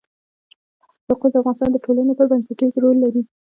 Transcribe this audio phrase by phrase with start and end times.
[1.07, 3.21] یاقوت د افغانستان د ټولنې لپاره بنسټيز رول لري.